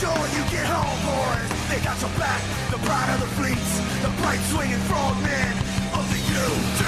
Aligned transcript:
Sure 0.00 0.08
you 0.08 0.42
get 0.48 0.64
home, 0.64 0.96
boys. 1.04 1.68
They 1.68 1.76
got 1.84 2.00
your 2.00 2.08
back. 2.18 2.40
The 2.70 2.78
pride 2.78 3.12
of 3.12 3.20
the 3.20 3.26
fleets. 3.36 3.80
The 4.00 4.08
bright 4.22 4.40
swinging 4.48 4.78
frogmen 4.88 5.52
of 5.92 6.08
the 6.08 6.16
UDT. 6.40 6.82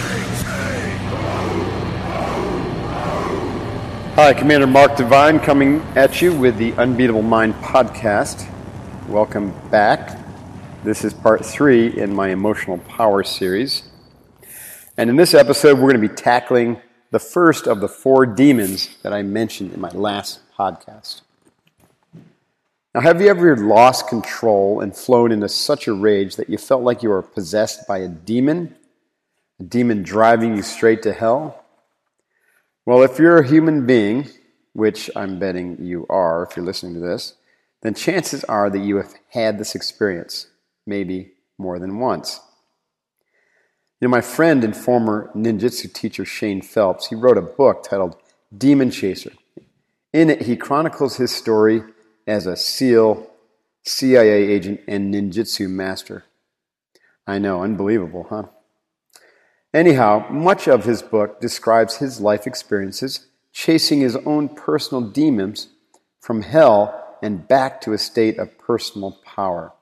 Hi, 4.15 4.33
Commander 4.33 4.66
Mark 4.66 4.97
Divine 4.97 5.41
coming 5.41 5.83
at 5.95 6.23
you 6.23 6.35
with 6.35 6.57
the 6.57 6.73
Unbeatable 6.79 7.21
Mind 7.21 7.52
podcast. 7.57 8.51
Welcome 9.09 9.52
back. 9.71 10.19
This 10.82 11.04
is 11.04 11.13
part 11.13 11.45
three 11.45 11.88
in 11.88 12.15
my 12.15 12.30
emotional 12.30 12.79
power 12.79 13.23
series. 13.23 13.82
And 14.97 15.10
in 15.10 15.16
this 15.16 15.35
episode, 15.35 15.74
we're 15.74 15.93
going 15.93 16.01
to 16.01 16.09
be 16.09 16.15
tackling 16.15 16.80
the 17.10 17.19
first 17.19 17.66
of 17.66 17.80
the 17.82 17.88
four 17.88 18.24
demons 18.24 18.97
that 19.02 19.13
I 19.13 19.21
mentioned 19.21 19.74
in 19.74 19.82
my 19.82 19.91
last 19.91 20.41
podcast. 20.59 21.21
Now, 22.95 23.01
have 23.01 23.23
you 23.23 23.29
ever 23.29 23.57
lost 23.57 24.07
control 24.07 24.80
and 24.80 24.95
flown 24.95 25.32
into 25.32 25.48
such 25.48 25.87
a 25.87 25.95
rage 25.95 26.37
that 26.37 26.51
you 26.51 26.59
felt 26.59 26.82
like 26.82 27.02
you 27.02 27.09
were 27.09 27.23
possessed 27.23 27.88
by 27.88 27.98
a 27.98 28.09
demon? 28.09 28.76
A 29.59 29.62
demon 29.62 30.02
driving 30.02 30.57
you 30.57 30.62
straight 30.62 31.02
to 31.04 31.15
hell? 31.15 31.65
Well, 32.85 33.02
if 33.02 33.18
you're 33.18 33.38
a 33.38 33.48
human 33.48 33.87
being, 33.87 34.29
which 34.74 35.09
I'm 35.16 35.38
betting 35.38 35.79
you 35.80 36.07
are 36.10 36.43
if 36.43 36.54
you're 36.54 36.66
listening 36.66 36.93
to 36.95 37.01
this, 37.01 37.35
then 37.80 37.95
chances 37.95 38.45
are 38.45 38.68
that 38.68 38.79
you 38.79 38.96
have 38.96 39.15
had 39.30 39.59
this 39.59 39.74
experience, 39.74 40.48
maybe 40.87 41.32
more 41.57 41.79
than 41.79 41.98
once. 41.98 42.40
You 44.01 44.09
know, 44.09 44.10
my 44.10 44.20
friend 44.20 44.65
and 44.65 44.76
former 44.76 45.30
ninjutsu 45.35 45.93
teacher 45.95 46.26
Shane 46.26 46.60
Phelps, 46.60 47.07
he 47.07 47.15
wrote 47.15 47.38
a 47.38 47.43
book 47.43 47.85
titled 47.85 48.16
Demon 48.57 48.90
Chaser. 48.90 49.32
In 50.13 50.29
it, 50.29 50.43
he 50.43 50.57
chronicles 50.57 51.16
his 51.16 51.30
story 51.30 51.82
as 52.26 52.46
a 52.46 52.56
SEAL, 52.56 53.28
CIA 53.84 54.48
agent, 54.48 54.80
and 54.87 55.12
ninjutsu 55.12 55.68
master. 55.68 56.24
I 57.26 57.38
know, 57.38 57.62
unbelievable, 57.62 58.26
huh? 58.29 58.45
Anyhow, 59.74 60.26
much 60.30 60.68
of 60.68 60.84
his 60.84 61.02
book 61.02 61.40
describes 61.40 61.96
his 61.96 62.20
life 62.20 62.46
experiences 62.46 63.26
chasing 63.52 64.00
his 64.00 64.16
own 64.16 64.48
personal 64.48 65.03
demons 65.03 65.69
from 66.20 66.42
hell 66.42 67.16
and 67.22 67.47
back 67.47 67.81
to 67.82 67.92
a 67.92 67.98
state 67.98 68.38
of 68.38 68.59
personal 68.59 69.19
power. 69.25 69.72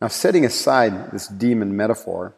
Now, 0.00 0.08
setting 0.08 0.44
aside 0.44 1.10
this 1.10 1.26
demon 1.26 1.76
metaphor 1.76 2.36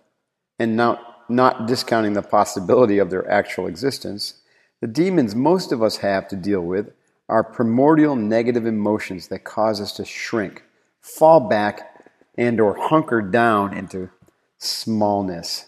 and 0.59 0.77
not, 0.77 1.29
not 1.29 1.67
discounting 1.67 2.15
the 2.15 2.23
possibility 2.23 2.99
of 2.99 3.11
their 3.11 3.29
actual 3.31 3.67
existence, 3.67 4.41
the 4.81 4.87
demons 4.87 5.35
most 5.35 5.73
of 5.73 5.83
us 5.83 5.99
have 5.99 6.27
to 6.29 6.37
deal 6.37 6.63
with 6.63 6.93
are 7.31 7.45
primordial 7.45 8.17
negative 8.17 8.67
emotions 8.67 9.29
that 9.29 9.45
cause 9.45 9.81
us 9.81 9.93
to 9.93 10.05
shrink, 10.05 10.65
fall 11.01 11.41
back, 11.41 12.05
and 12.37 12.61
or 12.61 12.77
hunker 12.77 13.23
down 13.23 13.73
into 13.73 14.11
smallness. 14.59 15.67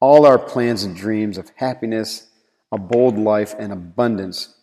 All 0.00 0.26
our 0.26 0.38
plans 0.38 0.84
and 0.84 0.94
dreams 0.94 1.38
of 1.38 1.50
happiness, 1.56 2.28
a 2.70 2.78
bold 2.78 3.18
life, 3.18 3.54
and 3.58 3.72
abundance 3.72 4.54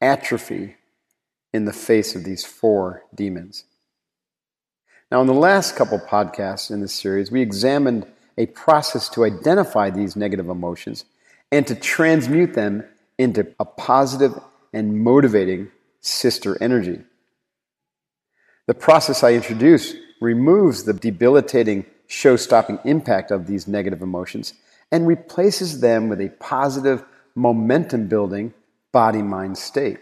atrophy 0.00 0.76
in 1.52 1.64
the 1.64 1.72
face 1.72 2.16
of 2.16 2.24
these 2.24 2.44
four 2.44 3.04
demons. 3.14 3.64
Now, 5.10 5.20
in 5.20 5.26
the 5.26 5.34
last 5.34 5.76
couple 5.76 5.98
podcasts 5.98 6.70
in 6.70 6.80
this 6.80 6.92
series, 6.92 7.30
we 7.30 7.40
examined 7.40 8.06
a 8.36 8.46
process 8.46 9.08
to 9.10 9.24
identify 9.24 9.90
these 9.90 10.16
negative 10.16 10.48
emotions 10.48 11.04
and 11.50 11.66
to 11.66 11.74
transmute 11.74 12.54
them 12.54 12.84
into 13.16 13.46
a 13.58 13.64
positive 13.64 14.38
and 14.72 15.02
motivating 15.02 15.70
sister 16.00 16.56
energy. 16.62 17.00
The 18.66 18.74
process 18.74 19.22
I 19.22 19.32
introduce 19.32 19.94
removes 20.20 20.84
the 20.84 20.92
debilitating, 20.92 21.86
show 22.06 22.36
stopping 22.36 22.78
impact 22.84 23.30
of 23.30 23.46
these 23.46 23.66
negative 23.66 24.02
emotions 24.02 24.54
and 24.90 25.06
replaces 25.06 25.80
them 25.80 26.08
with 26.08 26.20
a 26.20 26.28
positive, 26.40 27.04
momentum 27.34 28.08
building 28.08 28.52
body 28.92 29.22
mind 29.22 29.56
state. 29.56 29.98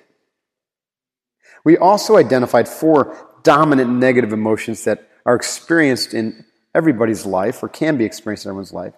We 1.65 1.77
also 1.77 2.17
identified 2.17 2.69
four 2.69 3.17
dominant 3.43 3.91
negative 3.91 4.33
emotions 4.33 4.85
that 4.85 5.09
are 5.25 5.35
experienced 5.35 6.15
in 6.15 6.45
everybody's 6.75 7.27
life 7.27 7.63
or 7.63 7.69
can 7.69 7.97
be 7.97 8.05
experienced 8.05 8.47
in 8.47 8.51
everyone's 8.51 8.73
life. 8.73 8.95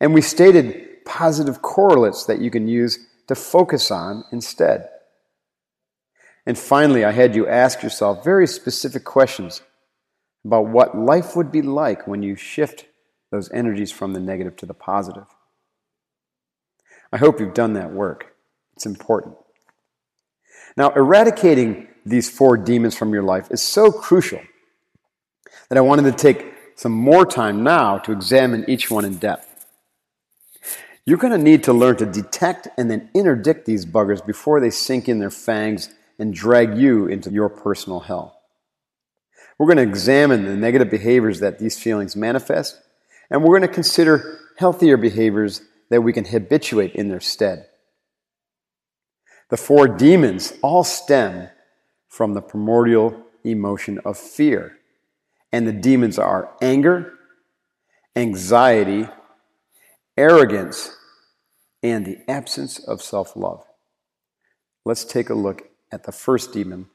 And 0.00 0.12
we 0.12 0.20
stated 0.20 1.04
positive 1.04 1.62
correlates 1.62 2.24
that 2.24 2.40
you 2.40 2.50
can 2.50 2.66
use 2.66 2.98
to 3.28 3.34
focus 3.34 3.90
on 3.90 4.24
instead. 4.32 4.88
And 6.46 6.58
finally, 6.58 7.04
I 7.04 7.12
had 7.12 7.34
you 7.34 7.48
ask 7.48 7.82
yourself 7.82 8.22
very 8.22 8.46
specific 8.46 9.04
questions 9.04 9.62
about 10.44 10.68
what 10.68 10.96
life 10.96 11.36
would 11.36 11.50
be 11.50 11.62
like 11.62 12.06
when 12.06 12.22
you 12.22 12.36
shift 12.36 12.86
those 13.30 13.50
energies 13.50 13.90
from 13.90 14.12
the 14.12 14.20
negative 14.20 14.56
to 14.56 14.66
the 14.66 14.74
positive. 14.74 15.24
I 17.12 17.16
hope 17.16 17.40
you've 17.40 17.54
done 17.54 17.72
that 17.74 17.92
work. 17.92 18.34
It's 18.74 18.86
important. 18.86 19.36
Now, 20.76 20.90
eradicating 20.90 21.88
these 22.04 22.28
four 22.28 22.56
demons 22.56 22.96
from 22.96 23.12
your 23.12 23.22
life 23.22 23.48
is 23.50 23.62
so 23.62 23.90
crucial 23.90 24.40
that 25.68 25.78
I 25.78 25.80
wanted 25.80 26.02
to 26.02 26.12
take 26.12 26.52
some 26.76 26.92
more 26.92 27.24
time 27.24 27.62
now 27.62 27.98
to 27.98 28.12
examine 28.12 28.68
each 28.68 28.90
one 28.90 29.04
in 29.04 29.16
depth. 29.16 29.53
You're 31.06 31.18
going 31.18 31.32
to 31.32 31.38
need 31.38 31.64
to 31.64 31.72
learn 31.72 31.96
to 31.96 32.06
detect 32.06 32.68
and 32.78 32.90
then 32.90 33.10
interdict 33.14 33.66
these 33.66 33.84
buggers 33.84 34.24
before 34.24 34.60
they 34.60 34.70
sink 34.70 35.08
in 35.08 35.18
their 35.18 35.30
fangs 35.30 35.90
and 36.18 36.32
drag 36.32 36.78
you 36.78 37.06
into 37.06 37.30
your 37.30 37.48
personal 37.48 38.00
hell. 38.00 38.40
We're 39.58 39.66
going 39.66 39.84
to 39.84 39.90
examine 39.90 40.44
the 40.44 40.56
negative 40.56 40.90
behaviors 40.90 41.40
that 41.40 41.58
these 41.58 41.78
feelings 41.78 42.16
manifest, 42.16 42.80
and 43.30 43.42
we're 43.42 43.58
going 43.58 43.68
to 43.68 43.74
consider 43.74 44.38
healthier 44.56 44.96
behaviors 44.96 45.62
that 45.90 46.00
we 46.00 46.12
can 46.12 46.24
habituate 46.24 46.94
in 46.94 47.08
their 47.08 47.20
stead. 47.20 47.66
The 49.50 49.56
four 49.56 49.86
demons 49.86 50.54
all 50.62 50.84
stem 50.84 51.50
from 52.08 52.34
the 52.34 52.40
primordial 52.40 53.24
emotion 53.44 53.98
of 54.04 54.16
fear. 54.16 54.78
And 55.52 55.66
the 55.66 55.72
demons 55.72 56.18
are 56.18 56.50
anger, 56.62 57.12
anxiety, 58.16 59.06
arrogance, 60.16 60.96
and 61.82 62.06
the 62.06 62.18
absence 62.28 62.78
of 62.78 63.02
self 63.02 63.36
love. 63.36 63.64
Let's 64.84 65.04
take 65.04 65.30
a 65.30 65.34
look 65.34 65.68
at 65.90 66.04
the 66.04 66.12
first 66.12 66.52
demon, 66.52 66.86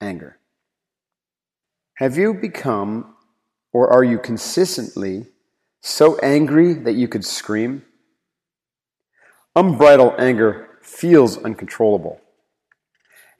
anger. 0.00 0.38
Have 1.94 2.16
you 2.16 2.34
become, 2.34 3.14
or 3.72 3.90
are 3.90 4.04
you 4.04 4.18
consistently, 4.18 5.26
so 5.80 6.18
angry 6.18 6.74
that 6.74 6.94
you 6.94 7.08
could 7.08 7.24
scream? 7.24 7.82
Unbridled 9.56 10.14
anger 10.18 10.68
feels 10.82 11.36
uncontrollable. 11.38 12.20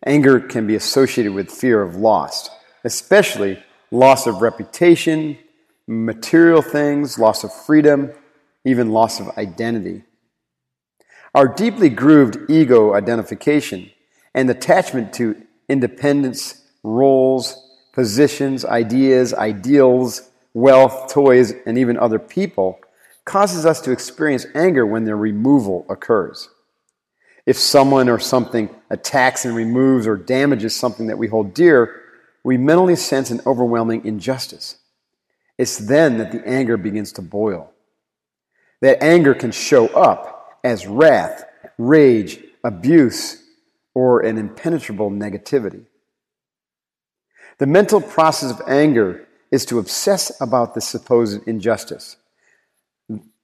Anger 0.04 0.40
can 0.40 0.66
be 0.66 0.74
associated 0.74 1.32
with 1.32 1.50
fear 1.50 1.82
of 1.82 1.96
loss, 1.96 2.50
especially 2.84 3.62
loss 3.90 4.26
of 4.26 4.42
reputation, 4.42 5.38
material 5.86 6.62
things, 6.62 7.18
loss 7.18 7.44
of 7.44 7.52
freedom, 7.52 8.12
even 8.68 8.92
loss 8.92 9.18
of 9.18 9.36
identity. 9.38 10.02
Our 11.34 11.48
deeply 11.48 11.88
grooved 11.88 12.50
ego 12.50 12.94
identification 12.94 13.90
and 14.34 14.48
attachment 14.50 15.12
to 15.14 15.40
independence, 15.68 16.64
roles, 16.82 17.64
positions, 17.92 18.64
ideas, 18.64 19.34
ideals, 19.34 20.30
wealth, 20.54 21.12
toys, 21.12 21.52
and 21.66 21.78
even 21.78 21.98
other 21.98 22.18
people 22.18 22.78
causes 23.24 23.66
us 23.66 23.80
to 23.82 23.92
experience 23.92 24.46
anger 24.54 24.86
when 24.86 25.04
their 25.04 25.16
removal 25.16 25.84
occurs. 25.88 26.48
If 27.44 27.58
someone 27.58 28.08
or 28.08 28.18
something 28.18 28.68
attacks 28.90 29.44
and 29.44 29.54
removes 29.54 30.06
or 30.06 30.16
damages 30.16 30.74
something 30.74 31.06
that 31.06 31.18
we 31.18 31.28
hold 31.28 31.54
dear, 31.54 32.02
we 32.44 32.56
mentally 32.56 32.96
sense 32.96 33.30
an 33.30 33.40
overwhelming 33.46 34.04
injustice. 34.04 34.76
It's 35.56 35.78
then 35.78 36.18
that 36.18 36.32
the 36.32 36.46
anger 36.46 36.76
begins 36.76 37.12
to 37.12 37.22
boil. 37.22 37.72
That 38.80 39.02
anger 39.02 39.34
can 39.34 39.50
show 39.50 39.88
up 39.88 40.60
as 40.64 40.86
wrath, 40.86 41.44
rage, 41.78 42.40
abuse, 42.64 43.42
or 43.94 44.20
an 44.20 44.38
impenetrable 44.38 45.10
negativity. 45.10 45.86
The 47.58 47.66
mental 47.66 48.00
process 48.00 48.52
of 48.52 48.62
anger 48.68 49.26
is 49.50 49.64
to 49.66 49.78
obsess 49.78 50.40
about 50.40 50.74
the 50.74 50.80
supposed 50.80 51.46
injustice, 51.48 52.16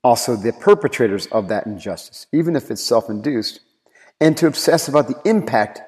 also 0.05 0.37
the 0.37 0.53
perpetrators 0.53 1.27
of 1.27 1.49
that 1.49 1.67
injustice, 1.67 2.27
even 2.33 2.55
if 2.55 2.71
it's 2.71 2.83
self 2.83 3.09
induced, 3.09 3.61
and 4.21 4.37
to 4.37 4.47
obsess 4.47 4.87
about 4.87 5.09
the 5.09 5.21
impact 5.29 5.81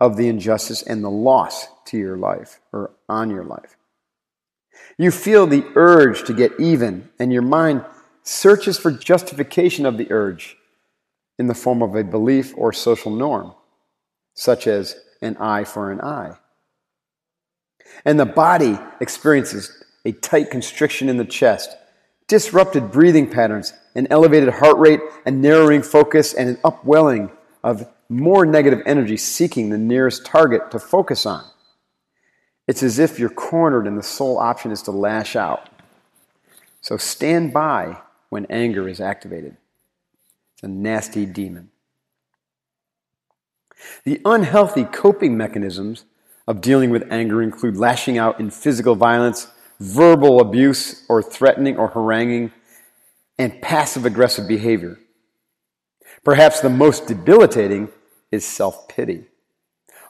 of 0.00 0.16
the 0.16 0.28
injustice 0.28 0.82
and 0.82 1.04
the 1.04 1.10
loss 1.10 1.66
to 1.86 1.98
your 1.98 2.16
life 2.16 2.60
or 2.72 2.92
on 3.08 3.30
your 3.30 3.44
life. 3.44 3.76
You 4.96 5.10
feel 5.10 5.46
the 5.46 5.64
urge 5.74 6.24
to 6.24 6.32
get 6.32 6.52
even, 6.58 7.10
and 7.18 7.32
your 7.32 7.42
mind 7.42 7.84
searches 8.24 8.78
for 8.78 8.90
justification 8.90 9.86
of 9.86 9.98
the 9.98 10.10
urge 10.10 10.56
in 11.38 11.46
the 11.46 11.54
form 11.54 11.82
of 11.82 11.94
a 11.94 12.02
belief 12.02 12.54
or 12.56 12.72
social 12.72 13.10
norm, 13.10 13.54
such 14.34 14.66
as 14.66 14.96
an 15.20 15.36
eye 15.36 15.64
for 15.64 15.92
an 15.92 16.00
eye. 16.00 16.36
And 18.04 18.18
the 18.18 18.26
body 18.26 18.78
experiences 19.00 19.84
a 20.04 20.12
tight 20.12 20.50
constriction 20.50 21.08
in 21.08 21.18
the 21.18 21.24
chest, 21.24 21.76
disrupted 22.26 22.90
breathing 22.90 23.30
patterns, 23.30 23.72
an 23.94 24.06
elevated 24.10 24.48
heart 24.54 24.78
rate, 24.78 25.00
a 25.26 25.30
narrowing 25.30 25.82
focus, 25.82 26.34
and 26.34 26.48
an 26.48 26.58
upwelling 26.64 27.30
of 27.62 27.86
more 28.08 28.44
negative 28.44 28.80
energy 28.86 29.16
seeking 29.16 29.70
the 29.70 29.78
nearest 29.78 30.24
target 30.24 30.70
to 30.70 30.78
focus 30.78 31.26
on. 31.26 31.44
It's 32.66 32.82
as 32.82 32.98
if 32.98 33.18
you're 33.18 33.28
cornered 33.28 33.86
and 33.86 33.98
the 33.98 34.02
sole 34.02 34.38
option 34.38 34.70
is 34.70 34.82
to 34.82 34.90
lash 34.90 35.36
out. 35.36 35.68
So 36.80 36.96
stand 36.96 37.52
by 37.52 37.98
when 38.34 38.46
anger 38.50 38.88
is 38.88 39.00
activated. 39.00 39.56
It's 40.54 40.64
a 40.64 40.66
nasty 40.66 41.24
demon. 41.24 41.70
The 44.02 44.20
unhealthy 44.24 44.82
coping 44.82 45.36
mechanisms 45.36 46.04
of 46.48 46.60
dealing 46.60 46.90
with 46.90 47.06
anger 47.12 47.40
include 47.40 47.76
lashing 47.76 48.18
out 48.18 48.40
in 48.40 48.50
physical 48.50 48.96
violence, 48.96 49.46
verbal 49.78 50.40
abuse 50.40 51.04
or 51.08 51.22
threatening 51.22 51.76
or 51.76 51.90
haranguing, 51.90 52.50
and 53.38 53.62
passive 53.62 54.04
aggressive 54.04 54.48
behavior. 54.48 54.98
Perhaps 56.24 56.60
the 56.60 56.68
most 56.68 57.06
debilitating 57.06 57.88
is 58.32 58.44
self 58.44 58.88
pity. 58.88 59.26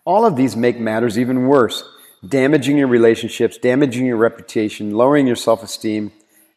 All 0.07 0.25
of 0.25 0.35
these 0.35 0.57
make 0.57 0.81
matters 0.81 1.19
even 1.19 1.47
worse, 1.47 1.85
damaging 2.27 2.79
your 2.79 2.89
relationships, 2.89 3.59
damaging 3.59 4.07
your 4.07 4.17
reputation, 4.17 4.93
lowering 4.93 5.27
your 5.27 5.37
self 5.37 5.63
esteem, 5.63 6.11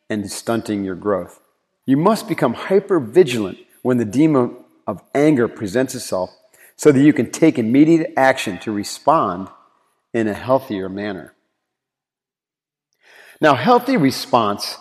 and 0.10 0.32
stunting 0.32 0.86
your 0.86 0.96
growth. 0.96 1.42
You 1.88 1.96
must 1.96 2.28
become 2.28 2.54
hyper 2.54 3.00
vigilant 3.00 3.58
when 3.82 3.98
the 3.98 4.06
demon 4.06 4.58
of 4.86 5.02
anger 5.16 5.48
presents 5.48 5.96
itself 5.96 6.36
so 6.76 6.92
that 6.92 7.02
you 7.02 7.14
can 7.14 7.32
take 7.32 7.58
immediate 7.58 8.14
action 8.18 8.60
to 8.60 8.74
respond 8.74 9.48
in 10.14 10.28
a 10.28 10.34
healthier 10.34 10.90
manner. 10.90 11.34
Now, 13.40 13.56
healthy 13.56 13.96
response 13.96 14.78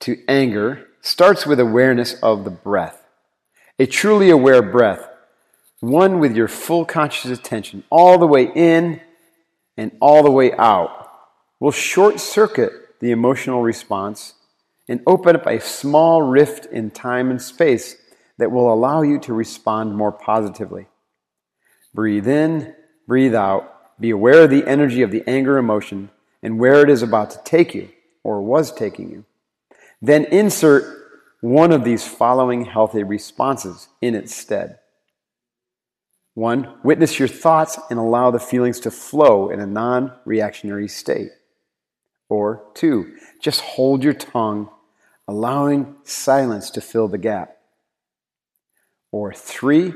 to 0.00 0.16
anger 0.28 0.86
starts 1.00 1.44
with 1.44 1.58
awareness 1.58 2.14
of 2.22 2.44
the 2.44 2.50
breath. 2.50 3.02
A 3.80 3.86
truly 3.86 4.30
aware 4.30 4.62
breath, 4.62 5.08
one 5.80 6.20
with 6.20 6.36
your 6.36 6.48
full 6.48 6.84
conscious 6.84 7.36
attention 7.36 7.82
all 7.90 8.16
the 8.16 8.26
way 8.26 8.44
in 8.54 9.00
and 9.76 9.90
all 10.00 10.22
the 10.22 10.30
way 10.30 10.52
out, 10.52 11.10
will 11.58 11.72
short 11.72 12.20
circuit 12.20 12.72
the 13.00 13.10
emotional 13.10 13.62
response 13.62 14.34
and 14.88 15.00
open 15.06 15.36
up 15.36 15.46
a 15.46 15.60
small 15.60 16.22
rift 16.22 16.66
in 16.66 16.90
time 16.90 17.30
and 17.30 17.40
space 17.40 17.96
that 18.38 18.50
will 18.50 18.72
allow 18.72 19.02
you 19.02 19.18
to 19.20 19.32
respond 19.32 19.94
more 19.94 20.12
positively. 20.12 20.86
Breathe 21.94 22.28
in, 22.28 22.74
breathe 23.06 23.34
out, 23.34 24.00
be 24.00 24.10
aware 24.10 24.42
of 24.42 24.50
the 24.50 24.66
energy 24.66 25.02
of 25.02 25.10
the 25.10 25.24
anger 25.28 25.58
emotion 25.58 26.10
and 26.42 26.58
where 26.58 26.82
it 26.82 26.90
is 26.90 27.02
about 27.02 27.30
to 27.30 27.40
take 27.44 27.74
you 27.74 27.88
or 28.22 28.40
was 28.40 28.72
taking 28.72 29.10
you. 29.10 29.24
Then 30.00 30.24
insert 30.26 30.84
one 31.40 31.72
of 31.72 31.84
these 31.84 32.06
following 32.06 32.64
healthy 32.64 33.02
responses 33.02 33.88
in 34.00 34.14
its 34.14 34.34
stead. 34.34 34.78
One, 36.34 36.78
witness 36.84 37.18
your 37.18 37.26
thoughts 37.26 37.78
and 37.90 37.98
allow 37.98 38.30
the 38.30 38.38
feelings 38.38 38.78
to 38.80 38.92
flow 38.92 39.50
in 39.50 39.58
a 39.58 39.66
non 39.66 40.12
reactionary 40.24 40.86
state. 40.86 41.30
Or 42.28 42.70
two, 42.74 43.16
just 43.40 43.60
hold 43.60 44.04
your 44.04 44.12
tongue, 44.12 44.68
allowing 45.28 45.94
silence 46.04 46.70
to 46.70 46.80
fill 46.80 47.06
the 47.06 47.18
gap. 47.18 47.58
Or 49.12 49.32
three, 49.32 49.92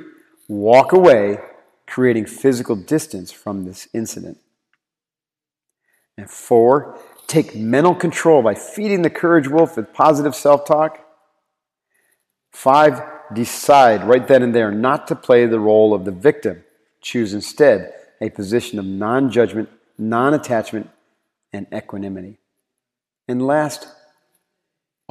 walk 0.46 0.92
away 0.92 1.38
creating 1.86 2.26
physical 2.26 2.76
distance 2.76 3.32
from 3.32 3.64
this 3.64 3.88
incident. 3.94 4.38
And 6.18 6.30
four, 6.30 6.98
take 7.26 7.56
mental 7.56 7.94
control 7.94 8.42
by 8.42 8.54
feeding 8.54 9.02
the 9.02 9.10
courage 9.10 9.48
wolf 9.48 9.76
with 9.76 9.94
positive 9.94 10.34
self 10.34 10.66
talk. 10.66 11.00
Five, 12.52 13.02
decide 13.32 14.04
right 14.04 14.28
then 14.28 14.42
and 14.42 14.54
there 14.54 14.70
not 14.70 15.08
to 15.08 15.16
play 15.16 15.46
the 15.46 15.58
role 15.58 15.94
of 15.94 16.04
the 16.04 16.10
victim. 16.10 16.64
Choose 17.00 17.32
instead 17.32 17.94
a 18.20 18.28
position 18.28 18.78
of 18.78 18.84
non 18.84 19.30
judgment, 19.30 19.70
non 19.98 20.34
attachment, 20.34 20.90
and 21.52 21.66
equanimity. 21.74 22.38
And 23.26 23.46
last, 23.46 23.86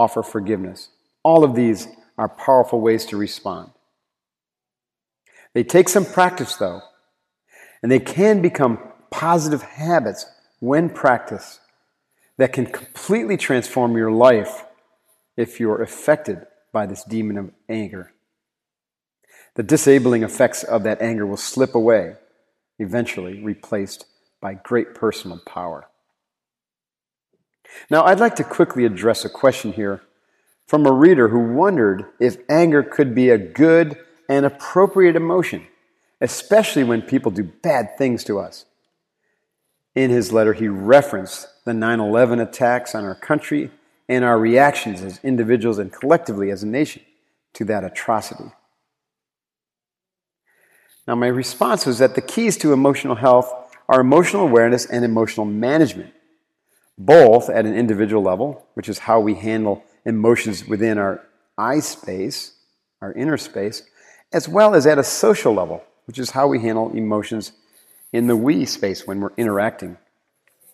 offer 0.02 0.24
forgiveness. 0.24 0.90
All 1.24 1.44
of 1.44 1.54
these 1.54 1.88
are 2.18 2.28
powerful 2.28 2.82
ways 2.82 3.06
to 3.06 3.18
respond. 3.18 3.70
They 5.54 5.64
take 5.64 5.90
some 5.90 6.06
practice, 6.06 6.56
though, 6.56 6.82
and 7.84 7.92
they 7.92 8.00
can 8.00 8.42
become 8.42 8.80
positive 9.12 9.62
habits 9.62 10.26
when 10.60 10.90
practiced 10.90 11.60
that 12.38 12.52
can 12.52 12.66
completely 12.66 13.38
transform 13.38 13.96
your 13.96 14.12
life 14.12 14.66
if 15.38 15.60
you're 15.60 15.84
affected 15.84 16.48
by 16.74 16.88
this 16.88 17.04
demon 17.04 17.38
of 17.38 17.52
anger. 17.70 18.12
The 19.56 19.64
disabling 19.64 20.24
effects 20.24 20.64
of 20.64 20.82
that 20.84 21.02
anger 21.02 21.28
will 21.28 21.38
slip 21.38 21.76
away, 21.76 22.16
eventually 22.80 23.44
replaced 23.44 24.06
by 24.42 24.56
great 24.56 24.96
personal 24.96 25.40
power. 25.46 25.91
Now, 27.90 28.04
I'd 28.06 28.20
like 28.20 28.36
to 28.38 28.44
quickly 28.44 28.86
address 28.86 29.26
a 29.26 29.30
question 29.30 29.74
here 29.74 30.02
from 30.68 30.86
a 30.86 30.92
reader 30.92 31.28
who 31.28 31.54
wondered 31.54 32.06
if 32.20 32.38
anger 32.50 32.84
could 32.84 33.14
be 33.14 33.30
a 33.30 33.38
good 33.38 33.98
and 34.30 34.46
appropriate 34.46 35.16
emotion, 35.16 35.68
especially 36.22 36.84
when 36.84 37.02
people 37.02 37.32
do 37.32 37.44
bad 37.44 37.98
things 37.98 38.24
to 38.24 38.40
us. 38.40 38.66
In 39.96 40.10
his 40.10 40.32
letter, 40.32 40.54
he 40.54 40.68
referenced 40.68 41.48
the 41.66 41.74
9 41.74 42.00
11 42.00 42.40
attacks 42.40 42.96
on 42.96 43.04
our 43.04 43.16
country 43.16 43.72
and 44.08 44.24
our 44.24 44.40
reactions 44.40 45.02
as 45.02 45.20
individuals 45.24 45.78
and 45.78 45.92
collectively 45.92 46.52
as 46.52 46.64
a 46.64 46.68
nation 46.68 47.04
to 47.54 47.66
that 47.66 47.84
atrocity. 47.84 48.52
Now, 51.08 51.16
my 51.16 51.28
response 51.28 51.86
was 51.86 52.00
that 52.00 52.16
the 52.16 52.22
keys 52.22 52.58
to 52.58 52.74
emotional 52.74 53.16
health 53.16 53.52
are 53.90 54.00
emotional 54.00 54.44
awareness 54.44 54.86
and 54.86 55.04
emotional 55.04 55.46
management, 55.46 56.14
both 56.98 57.50
at 57.50 57.66
an 57.66 57.76
individual 57.76 58.22
level, 58.22 58.66
which 58.74 58.90
is 58.90 59.00
how 59.00 59.20
we 59.20 59.36
handle 59.36 59.84
emotions 60.06 60.68
within 60.68 60.98
our 60.98 61.26
I 61.58 61.80
space, 61.80 62.54
our 63.02 63.14
inner 63.14 63.38
space, 63.38 63.84
as 64.34 64.48
well 64.48 64.76
as 64.76 64.88
at 64.88 64.98
a 64.98 65.04
social 65.04 65.54
level, 65.54 65.84
which 66.06 66.20
is 66.20 66.32
how 66.32 66.48
we 66.48 66.60
handle 66.60 66.92
emotions 66.92 67.52
in 68.14 68.28
the 68.28 68.36
we 68.36 68.66
space 68.66 69.06
when 69.06 69.20
we're 69.20 69.34
interacting 69.38 69.98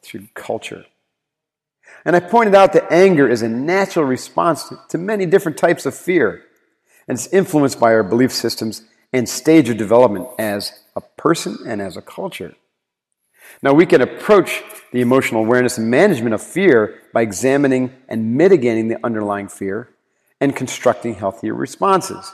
through 0.01 0.27
culture. 0.33 0.85
And 2.05 2.15
I 2.15 2.19
pointed 2.19 2.55
out 2.55 2.73
that 2.73 2.91
anger 2.91 3.27
is 3.27 3.41
a 3.41 3.49
natural 3.49 4.05
response 4.05 4.71
to 4.89 4.97
many 4.97 5.25
different 5.25 5.57
types 5.57 5.85
of 5.85 5.95
fear, 5.95 6.43
and 7.07 7.17
it's 7.17 7.27
influenced 7.27 7.79
by 7.79 7.93
our 7.93 8.03
belief 8.03 8.31
systems 8.31 8.83
and 9.13 9.27
stage 9.27 9.69
of 9.69 9.77
development 9.77 10.27
as 10.37 10.83
a 10.95 11.01
person 11.01 11.57
and 11.65 11.81
as 11.81 11.97
a 11.97 12.01
culture. 12.01 12.55
Now, 13.61 13.73
we 13.73 13.85
can 13.85 14.01
approach 14.01 14.63
the 14.91 15.01
emotional 15.01 15.43
awareness 15.43 15.77
and 15.77 15.89
management 15.89 16.33
of 16.33 16.41
fear 16.41 17.01
by 17.13 17.21
examining 17.21 17.93
and 18.07 18.35
mitigating 18.35 18.87
the 18.87 19.03
underlying 19.05 19.47
fear 19.47 19.89
and 20.39 20.55
constructing 20.55 21.15
healthier 21.15 21.53
responses 21.53 22.33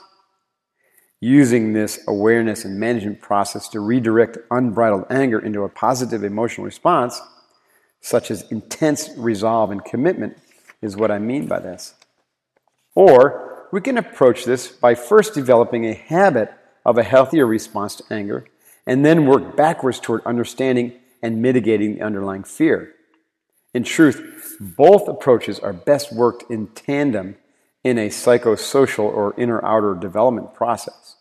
using 1.23 1.71
this 1.71 2.03
awareness 2.05 2.65
and 2.65 2.77
management 2.77 3.21
process 3.21 3.69
to 3.69 3.79
redirect 3.79 4.37
unbridled 4.51 5.05
anger 5.09 5.39
into 5.39 5.63
a 5.63 5.69
positive 5.69 6.21
emotional 6.21 6.65
response, 6.65 7.21
such 8.01 8.29
as 8.29 8.51
intense 8.51 9.09
resolve 9.15 9.71
and 9.71 9.85
commitment, 9.85 10.37
is 10.81 10.97
what 10.97 11.09
I 11.09 11.19
mean 11.19 11.47
by 11.47 11.59
this. 11.59 11.93
Or 12.93 13.69
we 13.71 13.79
can 13.79 13.97
approach 13.97 14.43
this 14.43 14.67
by 14.67 14.95
first 14.95 15.33
developing 15.33 15.85
a 15.85 15.93
habit 15.93 16.51
of 16.85 16.97
a 16.97 17.03
healthier 17.03 17.45
response 17.47 17.95
to 17.95 18.03
anger, 18.13 18.45
and 18.85 19.05
then 19.05 19.25
work 19.25 19.55
backwards 19.55 20.01
toward 20.01 20.25
understanding 20.25 20.91
and 21.23 21.41
mitigating 21.41 21.95
the 21.95 22.01
underlying 22.01 22.43
fear. 22.43 22.93
In 23.73 23.83
truth, 23.83 24.57
both 24.59 25.07
approaches 25.07 25.57
are 25.59 25.73
best 25.73 26.13
worked 26.13 26.51
in 26.51 26.67
tandem 26.67 27.37
in 27.83 27.97
a 27.97 28.09
psychosocial 28.09 29.05
or 29.05 29.33
inner 29.37 29.63
outer 29.65 29.95
development 29.95 30.53
process. 30.53 31.15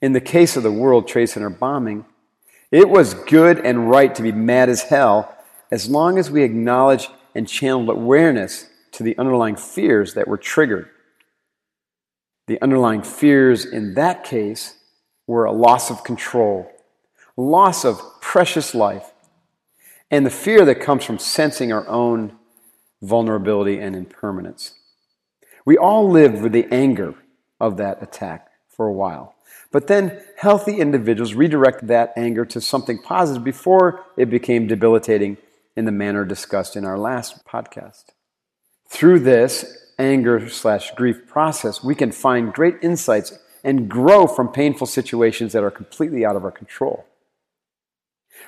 In 0.00 0.12
the 0.12 0.20
case 0.20 0.56
of 0.56 0.62
the 0.62 0.70
World 0.70 1.08
Trade 1.08 1.26
Center 1.26 1.50
bombing, 1.50 2.04
it 2.70 2.88
was 2.88 3.14
good 3.14 3.58
and 3.58 3.90
right 3.90 4.14
to 4.14 4.22
be 4.22 4.30
mad 4.30 4.68
as 4.68 4.82
hell 4.82 5.36
as 5.70 5.88
long 5.88 6.18
as 6.18 6.30
we 6.30 6.42
acknowledged 6.42 7.10
and 7.34 7.48
channeled 7.48 7.88
awareness 7.88 8.66
to 8.92 9.02
the 9.02 9.16
underlying 9.18 9.56
fears 9.56 10.14
that 10.14 10.28
were 10.28 10.38
triggered. 10.38 10.88
The 12.46 12.60
underlying 12.62 13.02
fears 13.02 13.64
in 13.64 13.94
that 13.94 14.24
case 14.24 14.74
were 15.26 15.44
a 15.44 15.52
loss 15.52 15.90
of 15.90 16.04
control, 16.04 16.70
loss 17.36 17.84
of 17.84 18.00
precious 18.20 18.74
life, 18.74 19.12
and 20.10 20.24
the 20.24 20.30
fear 20.30 20.64
that 20.64 20.80
comes 20.80 21.04
from 21.04 21.18
sensing 21.18 21.72
our 21.72 21.86
own 21.88 22.36
vulnerability 23.02 23.78
and 23.78 23.94
impermanence. 23.94 24.74
We 25.64 25.76
all 25.76 26.08
lived 26.08 26.42
with 26.42 26.52
the 26.52 26.66
anger 26.72 27.14
of 27.60 27.76
that 27.76 28.02
attack 28.02 28.48
for 28.68 28.86
a 28.86 28.92
while. 28.92 29.34
But 29.72 29.88
then 29.88 30.22
healthy 30.38 30.78
individuals 30.78 31.34
redirect 31.34 31.86
that 31.88 32.12
anger 32.16 32.44
to 32.46 32.60
something 32.60 32.98
positive 32.98 33.42
before 33.42 34.04
it 34.16 34.30
became 34.30 34.66
debilitating 34.66 35.38
in 35.76 35.84
the 35.84 35.92
manner 35.92 36.24
discussed 36.24 36.76
in 36.76 36.84
our 36.84 36.98
last 36.98 37.44
podcast. 37.44 38.04
Through 38.88 39.20
this 39.20 39.92
anger 39.98 40.48
slash 40.48 40.92
grief 40.94 41.26
process, 41.26 41.82
we 41.82 41.94
can 41.94 42.12
find 42.12 42.52
great 42.52 42.76
insights 42.82 43.38
and 43.64 43.88
grow 43.88 44.26
from 44.26 44.48
painful 44.52 44.86
situations 44.86 45.52
that 45.52 45.64
are 45.64 45.70
completely 45.70 46.24
out 46.24 46.36
of 46.36 46.44
our 46.44 46.52
control. 46.52 47.04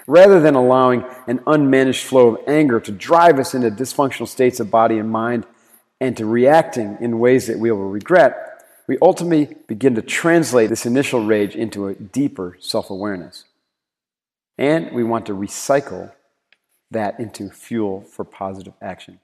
Rather 0.06 0.40
than 0.40 0.54
allowing 0.54 1.04
an 1.26 1.38
unmanaged 1.40 2.02
flow 2.02 2.28
of 2.28 2.48
anger 2.48 2.80
to 2.80 2.92
drive 2.92 3.38
us 3.38 3.54
into 3.54 3.70
dysfunctional 3.70 4.26
states 4.26 4.58
of 4.60 4.70
body 4.70 4.98
and 4.98 5.10
mind 5.10 5.46
and 6.00 6.16
to 6.16 6.24
reacting 6.24 6.96
in 7.00 7.18
ways 7.18 7.46
that 7.46 7.58
we 7.58 7.70
will 7.70 7.88
regret, 7.88 8.64
we 8.86 8.96
ultimately 9.02 9.54
begin 9.66 9.94
to 9.94 10.02
translate 10.02 10.70
this 10.70 10.86
initial 10.86 11.24
rage 11.24 11.54
into 11.54 11.88
a 11.88 11.94
deeper 11.94 12.56
self 12.58 12.90
awareness. 12.90 13.44
And 14.56 14.92
we 14.92 15.04
want 15.04 15.26
to 15.26 15.34
recycle 15.34 16.12
that 16.90 17.20
into 17.20 17.50
fuel 17.50 18.00
for 18.00 18.24
positive 18.24 18.72
action. 18.80 19.20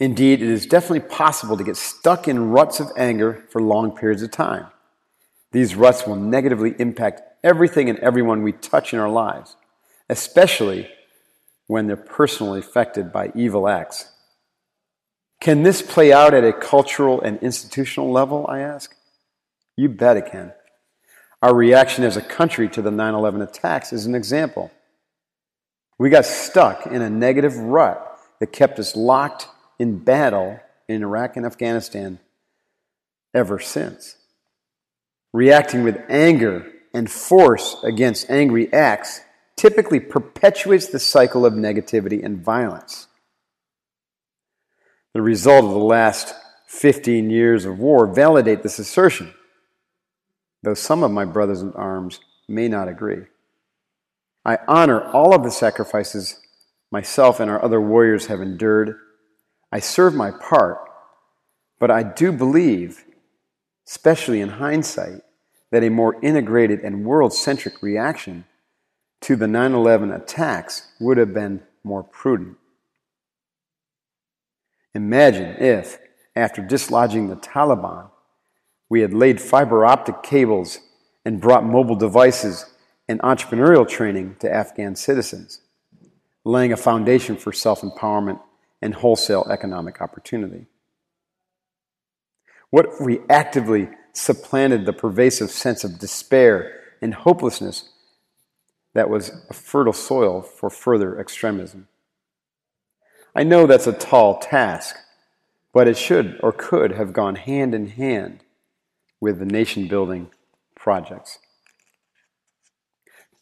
Indeed, 0.00 0.42
it 0.42 0.48
is 0.48 0.66
definitely 0.66 1.08
possible 1.08 1.56
to 1.56 1.62
get 1.62 1.76
stuck 1.76 2.26
in 2.26 2.50
ruts 2.50 2.80
of 2.80 2.90
anger 2.96 3.44
for 3.50 3.62
long 3.62 3.96
periods 3.96 4.22
of 4.22 4.32
time. 4.32 4.66
These 5.52 5.76
ruts 5.76 6.06
will 6.06 6.16
negatively 6.16 6.74
impact 6.78 7.22
everything 7.44 7.88
and 7.88 7.98
everyone 8.00 8.42
we 8.42 8.52
touch 8.52 8.92
in 8.92 8.98
our 8.98 9.10
lives, 9.10 9.56
especially 10.08 10.88
when 11.66 11.86
they're 11.86 11.96
personally 11.96 12.58
affected 12.58 13.12
by 13.12 13.30
evil 13.34 13.68
acts. 13.68 14.10
Can 15.40 15.62
this 15.62 15.82
play 15.82 16.12
out 16.12 16.34
at 16.34 16.44
a 16.44 16.52
cultural 16.52 17.20
and 17.20 17.38
institutional 17.42 18.10
level, 18.10 18.46
I 18.48 18.60
ask? 18.60 18.94
You 19.76 19.88
bet 19.88 20.16
it 20.16 20.30
can. 20.30 20.52
Our 21.42 21.54
reaction 21.54 22.04
as 22.04 22.16
a 22.16 22.22
country 22.22 22.68
to 22.70 22.82
the 22.82 22.90
9 22.90 23.14
11 23.14 23.42
attacks 23.42 23.92
is 23.92 24.06
an 24.06 24.14
example. 24.14 24.70
We 25.98 26.10
got 26.10 26.24
stuck 26.24 26.86
in 26.86 27.02
a 27.02 27.10
negative 27.10 27.56
rut 27.56 28.18
that 28.40 28.52
kept 28.52 28.78
us 28.78 28.96
locked 28.96 29.48
in 29.78 29.98
battle 29.98 30.60
in 30.88 31.02
Iraq 31.02 31.36
and 31.36 31.44
Afghanistan 31.44 32.20
ever 33.34 33.58
since. 33.58 34.16
Reacting 35.32 35.82
with 35.82 35.98
anger 36.08 36.70
and 36.92 37.10
force 37.10 37.76
against 37.82 38.30
angry 38.30 38.72
acts 38.72 39.20
typically 39.56 40.00
perpetuates 40.00 40.88
the 40.88 40.98
cycle 40.98 41.46
of 41.46 41.54
negativity 41.54 42.24
and 42.24 42.44
violence. 42.44 43.06
The 45.14 45.22
result 45.22 45.64
of 45.64 45.70
the 45.70 45.78
last 45.78 46.34
15 46.68 47.30
years 47.30 47.64
of 47.64 47.78
war 47.78 48.06
validate 48.06 48.62
this 48.62 48.78
assertion, 48.78 49.32
though 50.62 50.74
some 50.74 51.02
of 51.02 51.10
my 51.10 51.24
brothers 51.24 51.62
in 51.62 51.72
arms 51.72 52.20
may 52.48 52.68
not 52.68 52.88
agree. 52.88 53.24
I 54.44 54.58
honor 54.66 55.02
all 55.12 55.34
of 55.34 55.44
the 55.44 55.50
sacrifices 55.50 56.40
myself 56.90 57.40
and 57.40 57.50
our 57.50 57.62
other 57.62 57.80
warriors 57.80 58.26
have 58.26 58.40
endured. 58.40 58.96
I 59.70 59.80
serve 59.80 60.14
my 60.14 60.30
part, 60.30 60.78
but 61.78 61.90
I 61.90 62.02
do 62.02 62.32
believe, 62.32 63.04
especially 63.86 64.40
in 64.40 64.48
hindsight, 64.48 65.22
that 65.70 65.82
a 65.82 65.88
more 65.88 66.16
integrated 66.22 66.80
and 66.80 67.04
world 67.04 67.32
centric 67.32 67.82
reaction 67.82 68.44
to 69.22 69.36
the 69.36 69.46
9 69.46 69.72
11 69.72 70.12
attacks 70.12 70.88
would 71.00 71.16
have 71.16 71.32
been 71.32 71.62
more 71.82 72.02
prudent. 72.02 72.56
Imagine 74.94 75.56
if, 75.58 75.98
after 76.36 76.60
dislodging 76.60 77.28
the 77.28 77.36
Taliban, 77.36 78.10
we 78.88 79.00
had 79.00 79.14
laid 79.14 79.40
fiber 79.40 79.86
optic 79.86 80.22
cables 80.22 80.78
and 81.24 81.40
brought 81.40 81.64
mobile 81.64 81.96
devices 81.96 82.66
and 83.08 83.20
entrepreneurial 83.20 83.88
training 83.88 84.36
to 84.40 84.52
Afghan 84.52 84.96
citizens, 84.96 85.60
laying 86.44 86.72
a 86.72 86.76
foundation 86.76 87.36
for 87.36 87.52
self 87.52 87.80
empowerment 87.80 88.40
and 88.82 88.94
wholesale 88.94 89.46
economic 89.50 90.02
opportunity. 90.02 90.66
What 92.72 92.86
if 92.86 93.00
we 93.02 93.20
actively 93.28 93.90
supplanted 94.14 94.86
the 94.86 94.94
pervasive 94.94 95.50
sense 95.50 95.84
of 95.84 95.98
despair 95.98 96.72
and 97.02 97.12
hopelessness 97.12 97.90
that 98.94 99.10
was 99.10 99.30
a 99.50 99.52
fertile 99.52 99.92
soil 99.92 100.40
for 100.40 100.70
further 100.70 101.20
extremism? 101.20 101.88
I 103.36 103.42
know 103.42 103.66
that's 103.66 103.86
a 103.86 103.92
tall 103.92 104.38
task, 104.38 104.96
but 105.74 105.86
it 105.86 105.98
should 105.98 106.40
or 106.42 106.50
could 106.50 106.92
have 106.92 107.12
gone 107.12 107.34
hand 107.34 107.74
in 107.74 107.88
hand 107.88 108.40
with 109.20 109.38
the 109.38 109.44
nation 109.44 109.86
building 109.86 110.30
projects. 110.74 111.40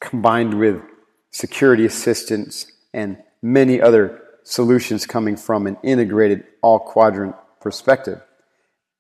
Combined 0.01 0.59
with 0.59 0.83
security 1.31 1.87
assistance 1.87 2.67
and 2.93 3.19
many 3.41 3.81
other 3.81 4.23
solutions 4.43 5.07
coming 5.07 5.37
from 5.37 5.69
an 5.69 5.77
integrated 5.85 6.43
all 6.63 6.81
quadrant 6.81 7.37
perspective, 7.61 8.21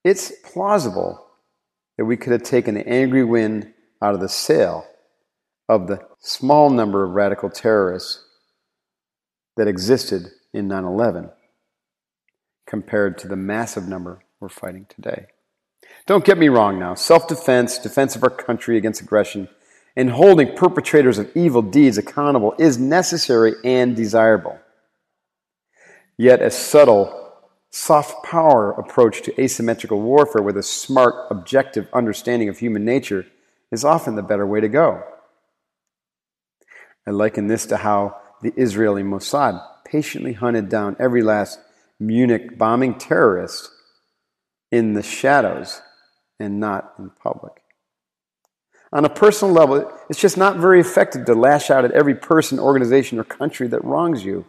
it's 0.05 0.33
plausible 0.45 1.27
that 1.99 2.05
we 2.05 2.17
could 2.17 2.33
have 2.33 2.43
taken 2.43 2.75
the 2.75 2.89
angry 2.89 3.25
wind 3.25 3.73
out 4.03 4.15
of 4.15 4.21
the 4.21 4.29
sail 4.29 4.87
of 5.69 5.87
the 5.87 6.01
small 6.19 6.71
number 6.71 7.05
of 7.05 7.11
radical 7.11 7.51
terrorists 7.51 8.25
that 9.57 9.69
existed 9.69 10.27
in 10.53 10.67
9 10.69 10.85
11 10.85 11.31
compared 12.67 13.19
to 13.19 13.29
the 13.29 13.37
massive 13.37 13.87
number 13.87 14.25
we're 14.41 14.49
fighting 14.49 14.87
today. 14.89 15.27
Don't 16.07 16.25
get 16.25 16.39
me 16.39 16.49
wrong 16.49 16.79
now. 16.79 16.95
Self 16.95 17.29
defense, 17.29 17.79
defense 17.79 18.17
of 18.17 18.23
our 18.23 18.31
country 18.31 18.77
against 18.77 19.01
aggression, 19.01 19.49
and 19.97 20.11
holding 20.11 20.57
perpetrators 20.57 21.19
of 21.19 21.31
evil 21.37 21.63
deeds 21.63 21.99
accountable 21.99 22.55
is 22.59 22.79
necessary 22.79 23.55
and 23.65 23.95
desirable. 23.95 24.59
Yet, 26.17 26.43
a 26.43 26.51
subtle, 26.51 27.30
soft 27.71 28.25
power 28.25 28.73
approach 28.73 29.23
to 29.23 29.41
asymmetrical 29.41 30.01
warfare 30.01 30.43
with 30.43 30.57
a 30.57 30.63
smart, 30.63 31.15
objective 31.31 31.89
understanding 31.93 32.49
of 32.49 32.59
human 32.59 32.85
nature 32.85 33.27
is 33.71 33.85
often 33.85 34.17
the 34.17 34.23
better 34.23 34.47
way 34.47 34.61
to 34.61 34.69
go. 34.69 35.03
I 37.07 37.13
liken 37.13 37.47
this 37.47 37.67
to 37.67 37.79
how 37.79 38.17
the 38.43 38.53
Israeli 38.57 39.03
Mossad 39.03 39.63
patiently 39.85 40.33
hunted 40.33 40.69
down 40.69 40.97
every 40.99 41.23
last 41.23 41.59
Munich 41.99 42.57
bombing 42.59 42.95
terrorist 42.95 43.71
in 44.71 44.95
the 44.95 45.03
shadows 45.03 45.83
and 46.39 46.59
not 46.59 46.95
in 46.99 47.11
public. 47.11 47.63
On 48.93 49.05
a 49.05 49.11
personal 49.11 49.55
level, 49.55 49.93
it's 50.09 50.21
just 50.21 50.37
not 50.37 50.57
very 50.57 50.81
effective 50.81 51.27
to 51.27 51.35
lash 51.35 51.71
out 51.71 51.85
at 51.85 51.93
every 51.93 52.15
person, 52.15 52.59
organization, 52.59 53.19
or 53.19 53.25
country 53.25 53.69
that 53.69 53.85
wrongs 53.85 54.25
you. 54.25 54.47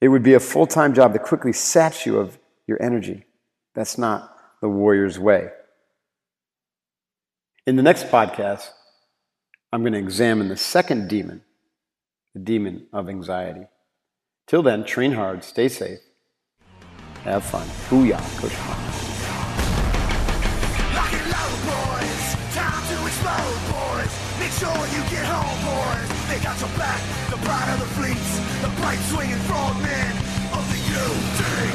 It 0.00 0.08
would 0.08 0.22
be 0.22 0.34
a 0.34 0.40
full 0.40 0.66
time 0.66 0.94
job 0.94 1.12
that 1.12 1.22
quickly 1.22 1.52
saps 1.52 2.06
you 2.06 2.18
of 2.18 2.38
your 2.66 2.82
energy. 2.82 3.24
That's 3.74 3.98
not 3.98 4.36
the 4.60 4.68
warrior's 4.68 5.18
way. 5.18 5.50
In 7.66 7.76
the 7.76 7.82
next 7.82 8.08
podcast, 8.08 8.70
I'm 9.72 9.82
going 9.82 9.92
to 9.92 9.98
examine 9.98 10.48
the 10.48 10.56
second 10.56 11.08
demon, 11.08 11.42
the 12.34 12.40
demon 12.40 12.86
of 12.92 13.08
anxiety. 13.08 13.66
Till 14.46 14.62
then, 14.62 14.84
train 14.84 15.12
hard, 15.12 15.42
stay 15.42 15.68
safe, 15.68 15.98
have 17.24 17.44
fun. 17.44 17.66
Booyah, 17.88 18.22
Coach 18.38 18.96
boys. 24.06 24.12
Make 24.38 24.52
sure 24.52 24.70
you 24.94 25.02
get 25.10 25.26
home, 25.26 25.58
boys. 25.66 26.08
They 26.28 26.38
got 26.42 26.58
your 26.60 26.70
back. 26.78 27.00
The 27.30 27.36
pride 27.36 27.72
of 27.74 27.80
the 27.80 27.86
fleets. 27.96 28.45
The 28.66 28.72
bright 28.80 28.98
swinging 28.98 29.38
frog 29.46 29.80
men 29.80 30.16
of 30.52 30.68
the 30.72 30.78
UDT. 30.90 31.66